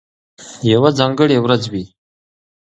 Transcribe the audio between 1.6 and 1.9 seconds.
وي،